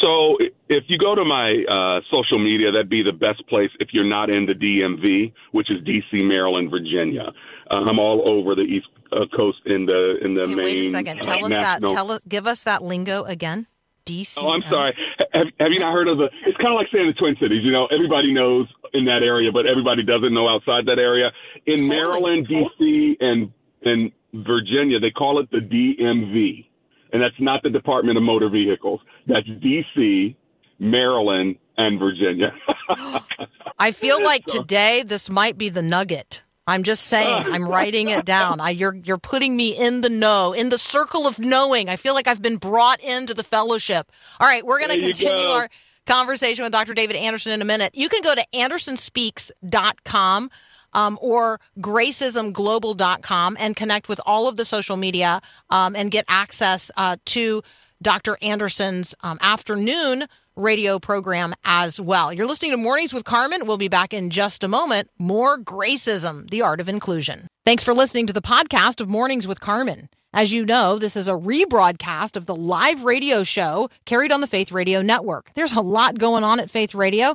[0.00, 3.92] So if you go to my uh, social media, that'd be the best place if
[3.92, 7.32] you're not in the DMV, which is DC, Maryland, Virginia.
[7.70, 10.64] Uh, I'm all over the East uh, Coast in the in the Okay, main.
[10.64, 11.18] wait a second.
[11.18, 11.80] uh, Tell us that.
[11.82, 12.20] Tell us.
[12.28, 13.66] Give us that lingo again.
[14.06, 14.38] DC.
[14.40, 14.96] Oh, I'm sorry.
[15.34, 16.30] Have, have you not heard of the?
[16.46, 17.62] It's kind of like saying the Twin Cities.
[17.62, 21.30] You know, everybody knows in that area, but everybody doesn't know outside that area.
[21.66, 21.88] In Totally.
[21.88, 26.66] Maryland, DC, and and Virginia, they call it the DMV,
[27.12, 29.00] and that's not the Department of Motor Vehicles.
[29.26, 30.34] That's DC,
[30.78, 32.54] Maryland, and Virginia.
[33.78, 36.44] I feel like today this might be the nugget.
[36.66, 37.46] I'm just saying.
[37.46, 38.60] I'm writing it down.
[38.60, 41.88] I, you're you're putting me in the know, in the circle of knowing.
[41.88, 44.12] I feel like I've been brought into the fellowship.
[44.38, 45.52] All right, we're going to continue go.
[45.52, 45.68] our
[46.06, 46.94] conversation with Dr.
[46.94, 47.94] David Anderson in a minute.
[47.94, 50.50] You can go to andersonspeaks.com
[50.92, 56.90] um, or gracismglobal.com and connect with all of the social media um, and get access
[56.96, 57.62] uh, to
[58.02, 58.38] Dr.
[58.40, 60.26] Anderson's um, afternoon
[60.56, 62.32] radio program as well.
[62.32, 63.66] You're listening to Mornings with Carmen.
[63.66, 65.08] We'll be back in just a moment.
[65.18, 67.46] More Gracism, the art of inclusion.
[67.64, 70.08] Thanks for listening to the podcast of Mornings with Carmen.
[70.32, 74.46] As you know, this is a rebroadcast of the live radio show carried on the
[74.46, 75.50] Faith Radio Network.
[75.54, 77.34] There's a lot going on at Faith Radio,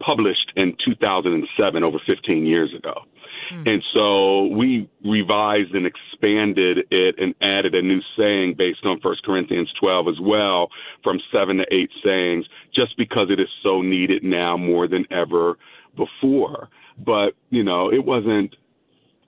[0.00, 3.02] published in 2007, over 15 years ago.
[3.50, 3.62] Hmm.
[3.66, 9.16] And so we revised and expanded it and added a new saying based on 1
[9.24, 10.68] Corinthians 12 as well,
[11.02, 15.58] from seven to eight sayings, just because it is so needed now more than ever
[15.96, 16.68] before.
[16.98, 18.56] But, you know, it wasn't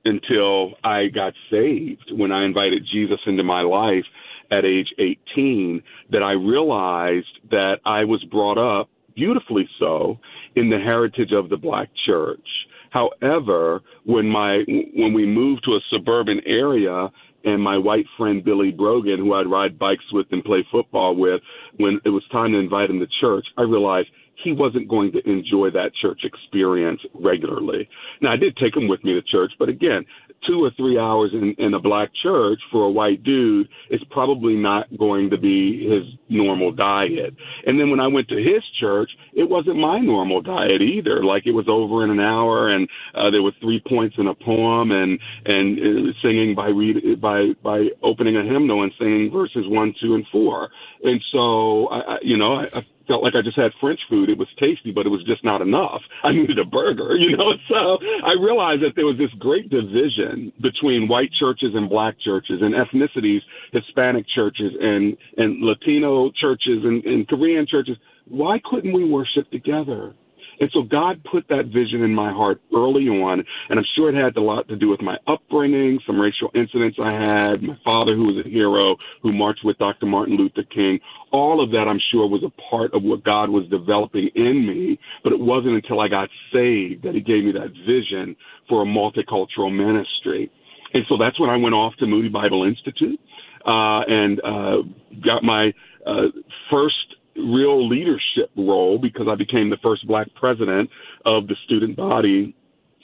[0.05, 4.05] until I got saved when I invited Jesus into my life
[4.51, 10.21] at age 18 that I realized that I was brought up beautifully so
[10.57, 12.67] in the heritage of the black church.
[12.91, 17.11] However, when my when we moved to a suburban area
[17.45, 21.41] and my white friend Billy Brogan, who I'd ride bikes with and play football with,
[21.77, 24.09] when it was time to invite him to church, I realized
[24.43, 27.89] he wasn't going to enjoy that church experience regularly.
[28.21, 30.05] Now, I did take him with me to church, but again,
[30.47, 34.55] two or three hours in, in a black church for a white dude is probably
[34.55, 37.35] not going to be his normal diet.
[37.67, 41.25] And then when I went to his church, it wasn't my normal diet either.
[41.25, 44.35] Like it was over in an hour, and uh, there were three points in a
[44.35, 49.67] poem, and and uh, singing by read by by opening a hymnal and singing verses
[49.67, 50.71] one, two, and four.
[51.05, 54.29] And so I, I you know I, I felt like I just had French food.
[54.29, 56.03] It was tasty, but it was just not enough.
[56.23, 57.55] I needed a burger, you know?
[57.69, 62.63] So I realized that there was this great division between white churches and black churches
[62.63, 63.41] and ethnicities,
[63.73, 67.97] Hispanic churches and, and Latino churches and, and Korean churches.
[68.29, 70.15] Why couldn't we worship together?
[70.61, 74.15] And so God put that vision in my heart early on, and I'm sure it
[74.15, 78.15] had a lot to do with my upbringing, some racial incidents I had, my father
[78.15, 80.07] who was a hero, who marched with Dr.
[80.07, 81.01] Martin Luther King.
[81.31, 84.99] All of that, I'm sure, was a part of what God was developing in me,
[85.23, 88.37] but it wasn't until I got saved that He gave me that vision
[88.69, 90.51] for a multicultural ministry.
[90.95, 93.21] And so that's when I went off to Moody Bible Institute
[93.67, 94.79] uh, and uh,
[95.21, 95.75] got my
[96.07, 96.29] uh,
[96.71, 100.91] first real leadership role because I became the first black president
[101.25, 102.55] of the student body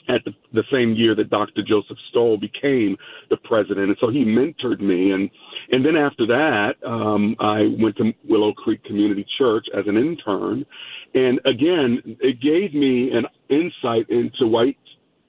[0.07, 1.61] at the, the same year that Dr.
[1.61, 2.97] Joseph Stowell became
[3.29, 3.89] the president.
[3.89, 5.11] And so he mentored me.
[5.11, 5.29] And,
[5.71, 10.65] and then after that, um, I went to Willow Creek Community Church as an intern.
[11.15, 14.77] And again, it gave me an insight into white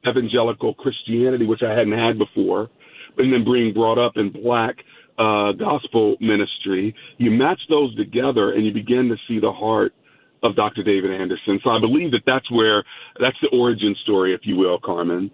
[0.06, 2.70] evangelical Christianity, which I hadn't had before.
[3.16, 4.84] And then being brought up in black
[5.18, 9.94] uh, gospel ministry, you match those together and you begin to see the heart
[10.42, 10.82] of Dr.
[10.82, 11.60] David Anderson.
[11.64, 12.84] So I believe that that's where
[13.18, 15.30] that's the origin story, if you will, Carmen.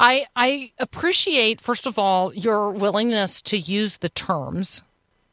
[0.00, 4.82] I I appreciate first of all your willingness to use the terms,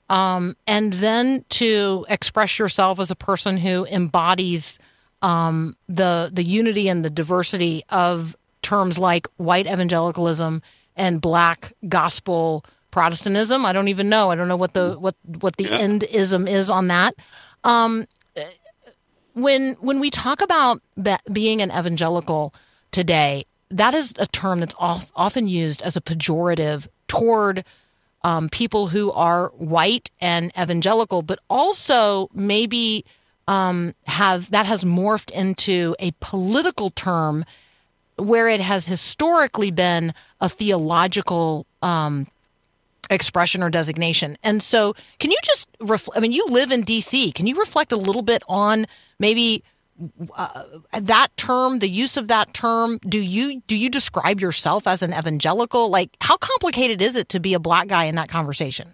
[0.10, 4.80] um, and then to express yourself as a person who embodies
[5.22, 10.62] um, the the unity and the diversity of terms like white evangelicalism
[10.96, 12.66] and black gospel
[12.96, 13.66] Protestantism.
[13.66, 14.32] I don't even know.
[14.32, 15.80] I don't know what the what what the yeah.
[15.80, 17.14] endism is on that.
[17.66, 18.08] Um,
[19.34, 22.54] when when we talk about be- being an evangelical
[22.91, 27.66] today, that is a term that's off, often used as a pejorative toward
[28.24, 33.04] um, people who are white and evangelical, but also maybe
[33.50, 37.43] um, have that has morphed into a political term
[38.16, 42.28] where it has historically been a theological um,
[43.10, 44.38] expression or designation.
[44.43, 47.34] And so, can you just, ref- I mean, you live in DC.
[47.34, 48.86] Can you reflect a little bit on
[49.20, 49.64] maybe
[50.36, 50.64] uh,
[50.99, 52.99] that term, the use of that term?
[53.08, 55.89] Do you do you describe yourself as an evangelical?
[55.89, 58.93] Like, how complicated is it to be a black guy in that conversation?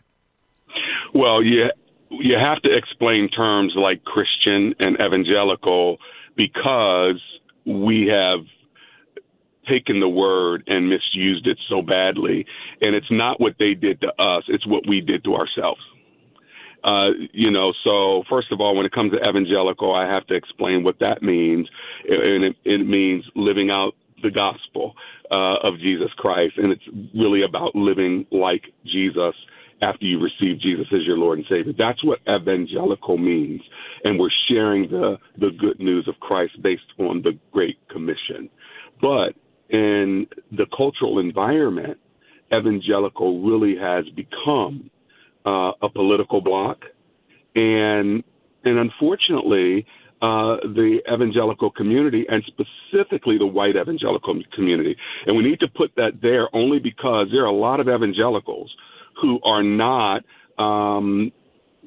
[1.14, 1.70] Well, yeah,
[2.10, 5.98] you have to explain terms like Christian and evangelical
[6.36, 7.22] because
[7.66, 8.40] we have
[9.72, 12.46] taken the word and misused it so badly.
[12.82, 15.82] And it's not what they did to us, it's what we did to ourselves.
[16.84, 20.34] Uh, you know, so first of all, when it comes to evangelical, I have to
[20.34, 21.70] explain what that means.
[22.10, 23.94] And it, it means living out
[24.24, 24.96] the gospel
[25.30, 26.58] uh, of Jesus Christ.
[26.58, 29.36] And it's really about living like Jesus
[29.82, 31.74] after you receive Jesus as your Lord and Savior.
[31.78, 33.62] That's what evangelical means.
[34.04, 38.50] And we're sharing the, the good news of Christ based on the Great Commission.
[39.02, 39.36] But
[39.72, 41.98] in the cultural environment,
[42.54, 44.92] evangelical really has become
[45.46, 46.86] uh, a political bloc,
[47.56, 48.24] and
[48.64, 49.88] and unfortunately,
[50.22, 54.96] uh, the evangelical community, and specifically the white evangelical community,
[55.26, 58.76] and we need to put that there only because there are a lot of evangelicals
[59.20, 60.24] who are not
[60.60, 61.32] um,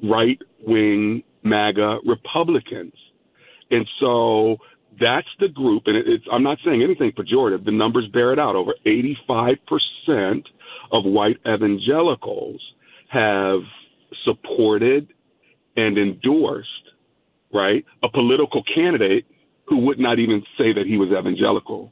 [0.03, 2.95] right wing MAGA Republicans,
[3.69, 4.57] and so
[4.99, 7.65] that's the group, and it's, I'm not saying anything pejorative.
[7.65, 8.55] The numbers bear it out.
[8.55, 10.45] Over 85%
[10.91, 12.61] of white evangelicals
[13.09, 13.61] have
[14.23, 15.13] supported
[15.75, 16.69] and endorsed,
[17.53, 19.25] right, a political candidate
[19.65, 21.91] who would not even say that he was evangelical,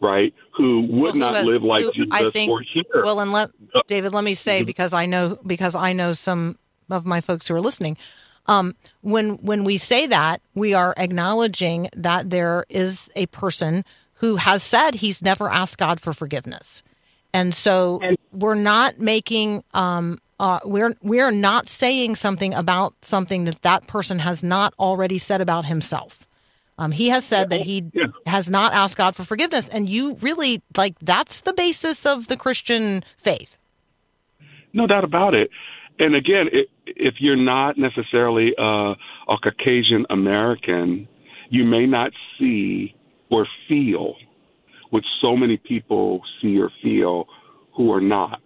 [0.00, 2.84] right, who would well, not has, live like who, Jesus I think, or hear.
[2.94, 3.50] Well, and let
[3.86, 4.66] David, let me say mm-hmm.
[4.66, 6.58] because I know because I know some
[6.90, 7.96] of my folks who are listening
[8.48, 13.84] um, when when we say that, we are acknowledging that there is a person
[14.14, 16.82] who has said he's never asked God for forgiveness,
[17.32, 18.00] and so
[18.32, 24.18] we're not making um, uh, we're we're not saying something about something that that person
[24.18, 26.26] has not already said about himself.
[26.78, 28.06] Um, he has said that he yeah.
[28.24, 32.36] has not asked God for forgiveness, and you really like that's the basis of the
[32.36, 33.58] Christian faith.
[34.72, 35.50] No doubt about it
[35.98, 38.94] and again, it, if you're not necessarily uh,
[39.28, 41.08] a Caucasian American,
[41.50, 42.94] you may not see
[43.30, 44.14] or feel
[44.90, 47.28] what so many people see or feel
[47.74, 48.40] who are not.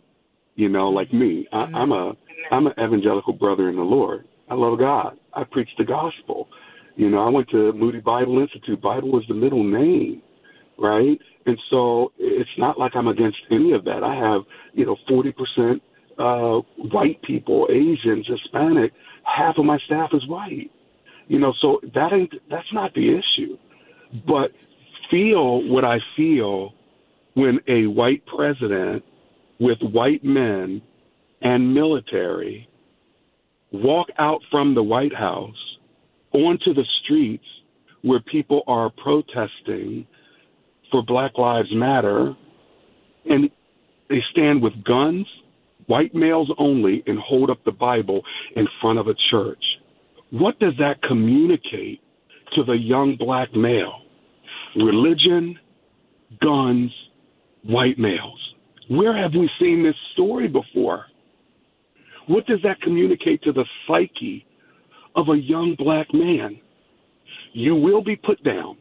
[0.54, 2.14] You know, like me, I, I'm a
[2.50, 4.26] I'm an evangelical brother in the Lord.
[4.48, 5.18] I love God.
[5.32, 6.48] I preach the gospel.
[6.96, 8.80] You know, I went to Moody Bible Institute.
[8.82, 10.20] Bible was the middle name,
[10.78, 11.18] right?
[11.46, 14.04] And so it's not like I'm against any of that.
[14.04, 14.42] I have,
[14.74, 15.80] you know, 40%
[16.22, 18.92] uh, white people, Asians, Hispanic.
[19.24, 20.70] Half of my staff is white.
[21.26, 23.58] You know, so that ain't that's not the issue.
[24.26, 24.52] But
[25.10, 26.74] feel what I feel
[27.34, 29.04] when a white president
[29.58, 30.82] with white men
[31.40, 32.68] and military
[33.72, 35.78] walk out from the White House
[36.32, 37.46] onto the streets
[38.02, 40.06] where people are protesting
[40.90, 42.36] for Black Lives Matter
[43.28, 43.50] and
[44.08, 45.26] they stand with guns,
[45.92, 48.24] white males only, and hold up the Bible
[48.56, 49.62] in front of a church.
[50.30, 52.00] What does that communicate
[52.54, 54.00] to the young black male?
[54.74, 55.58] Religion,
[56.40, 56.90] guns,
[57.62, 58.40] white males.
[58.88, 61.08] Where have we seen this story before?
[62.26, 64.46] What does that communicate to the psyche
[65.14, 66.58] of a young black man?
[67.52, 68.78] You will be put down.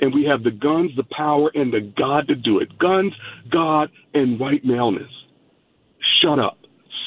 [0.00, 2.78] And we have the guns, the power, and the God to do it.
[2.78, 3.14] Guns,
[3.48, 5.23] God, and white maleness.
[6.24, 6.58] Shut up,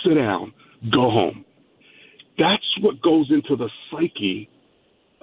[0.03, 0.53] sit down,
[0.91, 1.43] go home.
[2.37, 4.47] That's what goes into the psyche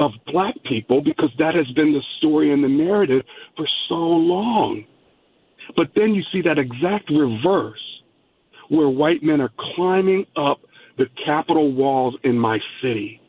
[0.01, 3.24] of black people because that has been the story and the narrative
[3.57, 4.84] for so long.
[5.76, 8.03] But then you see that exact reverse
[8.68, 10.61] where white men are climbing up
[10.99, 13.20] the Capitol walls in my city.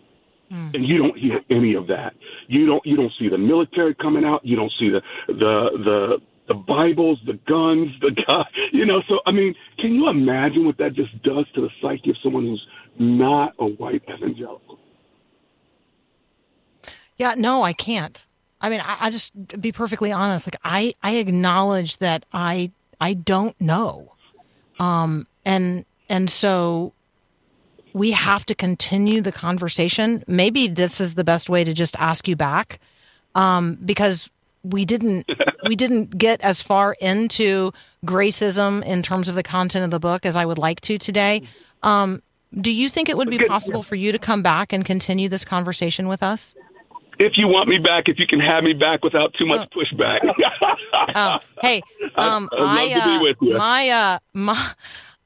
[0.50, 0.70] Hmm.
[0.74, 2.16] And you don't hear any of that.
[2.48, 4.46] You don't you don't see the military coming out.
[4.46, 9.02] You don't see the the the the Bibles, the guns, the guy, you know.
[9.08, 12.44] So I mean, can you imagine what that just does to the psyche of someone
[12.44, 12.66] who's
[13.00, 14.80] not a white evangelical?
[17.18, 18.26] Yeah, no, I can't.
[18.62, 19.32] I mean, I, I just
[19.62, 20.48] be perfectly honest.
[20.48, 24.14] Like, I I acknowledge that I I don't know,
[24.80, 26.94] um, and and so
[27.94, 30.24] we have to continue the conversation.
[30.28, 32.80] Maybe this is the best way to just ask you back,
[33.36, 34.30] um, because
[34.66, 35.30] we didn't
[35.68, 37.72] we didn't get as far into
[38.06, 41.44] gracism in terms of the content of the book as I would like to today.
[41.84, 42.22] Um,
[42.60, 45.44] do you think it would be possible for you to come back and continue this
[45.44, 46.56] conversation with us?
[47.20, 50.20] If you want me back, if you can have me back without too much pushback.
[51.16, 51.82] Oh, hey,
[52.16, 54.72] um, I'd I, uh, my, uh, my,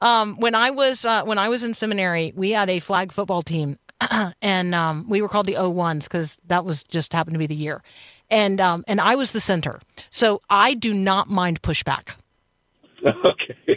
[0.00, 3.42] um, when I was, uh, when I was in seminary, we had a flag football
[3.42, 3.78] team
[4.42, 7.56] and, um, we were called the O1s because that was just happened to be the
[7.56, 7.82] year.
[8.30, 9.80] And, um, and I was the center.
[10.10, 12.14] So I do not mind pushback.
[13.04, 13.56] okay.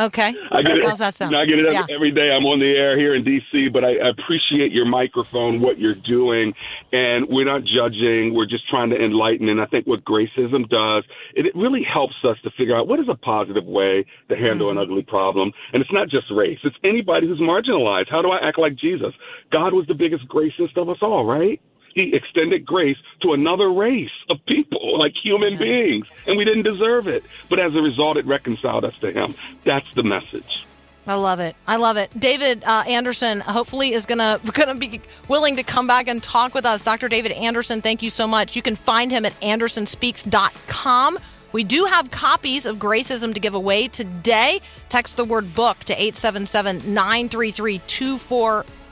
[0.00, 0.34] Okay.
[0.50, 0.86] I get it.
[0.86, 1.36] How's that sound?
[1.36, 1.84] I get it Yeah.
[1.90, 2.34] every day.
[2.34, 6.54] I'm on the air here in D.C., but I appreciate your microphone, what you're doing,
[6.92, 8.32] and we're not judging.
[8.32, 9.50] We're just trying to enlighten.
[9.50, 13.00] And I think what Gracism does, it, it really helps us to figure out what
[13.00, 14.78] is a positive way to handle Mm-hmm.
[14.78, 15.52] an ugly problem.
[15.74, 18.08] And it's not just race; it's anybody who's marginalized.
[18.08, 19.12] How do I act like Jesus?
[19.50, 21.60] God was the biggest gracist of us all, right?
[21.94, 27.08] He extended grace to another race of people, like human beings, and we didn't deserve
[27.08, 27.24] it.
[27.48, 29.34] But as a result, it reconciled us to Him.
[29.64, 30.66] That's the message.
[31.06, 31.56] I love it.
[31.66, 32.18] I love it.
[32.18, 36.64] David uh, Anderson hopefully is gonna gonna be willing to come back and talk with
[36.64, 36.82] us.
[36.82, 37.08] Dr.
[37.08, 38.54] David Anderson, thank you so much.
[38.54, 41.18] You can find him at andersonspeaks.com.
[41.52, 44.60] We do have copies of Gracism to give away today.
[44.88, 45.92] Text the word book to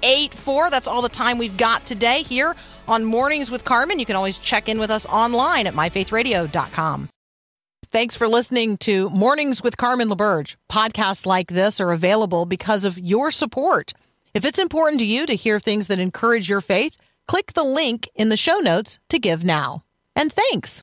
[0.03, 0.71] 877-933-2484.
[0.71, 2.55] That's all the time we've got today here
[2.89, 3.99] on Mornings with Carmen.
[3.99, 7.09] You can always check in with us online at myfaithradio.com.
[7.93, 10.55] Thanks for listening to Mornings with Carmen LaBerge.
[10.71, 13.93] Podcasts like this are available because of your support.
[14.33, 16.97] If it's important to you to hear things that encourage your faith,
[17.27, 19.83] click the link in the show notes to give now.
[20.15, 20.79] And thanks.